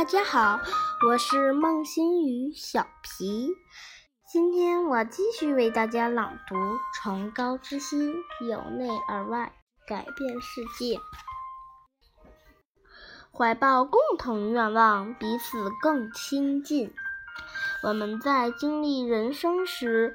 [0.00, 0.58] 大家好，
[1.06, 3.50] 我是孟星宇小皮。
[4.32, 6.56] 今天我继续为大家朗读
[6.94, 8.14] 《崇高之心，
[8.48, 9.52] 由内而外
[9.86, 10.96] 改变世界》。
[13.30, 16.94] 怀抱共同愿望，彼此更亲近。
[17.82, 20.14] 我们在经历人生时，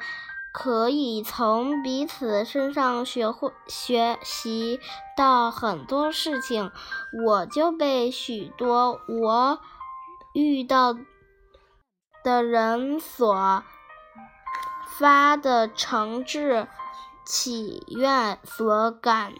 [0.51, 4.79] 可以从彼此身上学会学习
[5.15, 6.71] 到很多事情。
[7.23, 9.61] 我就被许多我
[10.35, 10.97] 遇到
[12.21, 13.63] 的人所
[14.99, 16.67] 发的诚挚
[17.25, 19.33] 祈愿所感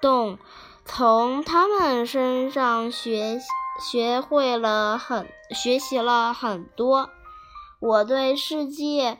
[0.00, 0.36] 动，
[0.84, 3.38] 从他们身上学
[3.80, 7.08] 学会了很学习了很多。
[7.80, 9.18] 我对世界。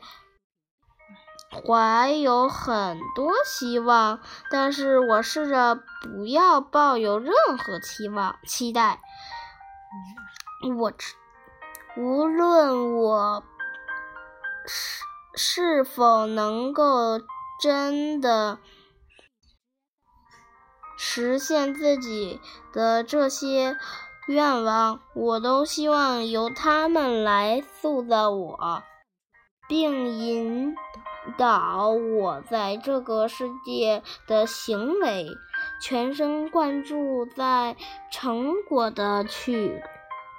[1.53, 9.01] 怀有很多希望，但是我试着不要抱有任何期望、期待。
[10.77, 10.93] 我
[11.97, 13.43] 无论我
[14.65, 15.03] 是
[15.35, 17.19] 是否能够
[17.61, 18.59] 真的
[20.97, 22.39] 实现自己
[22.71, 23.77] 的这些
[24.27, 28.83] 愿望，我都希望由他们来塑造我，
[29.67, 30.75] 并引。
[31.37, 35.27] 导我在这个世界的行为，
[35.81, 37.75] 全神贯注在
[38.11, 39.81] 成果的取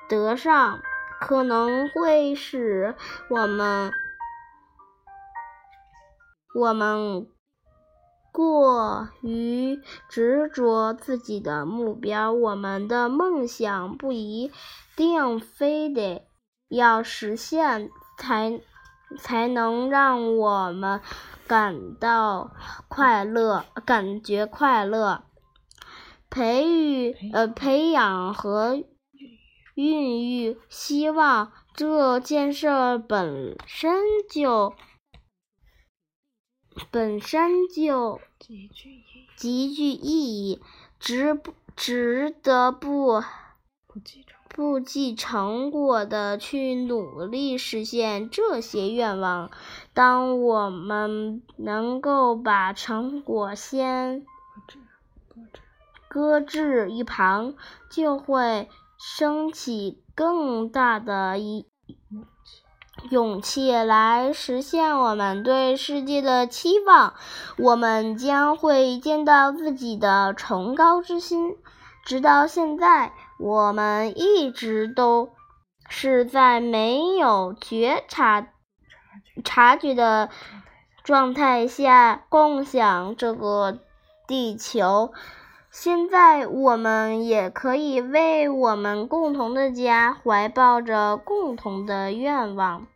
[0.09, 0.81] 得上，
[1.21, 2.95] 可能会使
[3.29, 3.93] 我们
[6.55, 7.27] 我们
[8.33, 12.33] 过于执着自己的目标。
[12.33, 14.53] 我们的梦想不一
[14.97, 16.27] 定非得
[16.69, 18.61] 要实现才。
[19.19, 21.03] 才能让我们
[21.47, 22.51] 感到
[22.89, 25.25] 快乐，感觉快乐。
[26.33, 28.83] 培育呃，培养和
[29.75, 34.75] 孕育希望这件事本身就
[36.91, 38.19] 本身就
[39.37, 40.63] 极具意义，
[40.99, 43.23] 值不值得不？
[44.49, 49.51] 不计成果的去努力实现这些愿望。
[49.93, 54.25] 当我们能够把成果先
[56.13, 57.55] 搁置一旁，
[57.91, 58.69] 就会
[58.99, 61.65] 升起更大的一
[63.09, 67.15] 勇气来实现我们对世界的期望。
[67.57, 71.57] 我们将会见到自己的崇高之心。
[72.05, 73.13] 直到现在。
[73.39, 75.31] 我们一直都
[75.89, 78.47] 是在没有觉察、
[79.43, 80.31] 察觉的
[81.03, 83.81] 状态下共享这个
[84.29, 85.13] 地球。
[85.73, 92.87] 现在，我们也可以为我们共同的家怀抱着共同的愿望。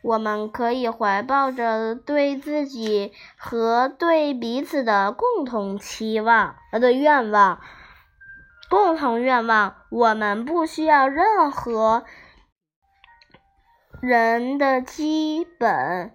[0.00, 7.60] 我们可以怀抱着对自己和对彼此的共同期望呃的愿望。
[8.70, 12.04] 共同愿望，我们不需要任何
[14.00, 16.12] 人的基本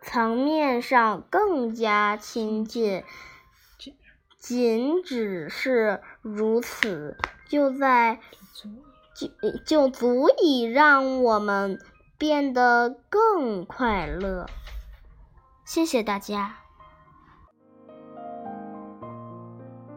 [0.00, 3.02] 层面上更加亲近，
[4.46, 7.16] 仅只是如此，
[7.48, 8.20] 就在
[9.14, 9.28] 就
[9.64, 11.80] 就足以让我们
[12.18, 14.46] 变得更快乐。
[15.64, 16.63] 谢谢大家。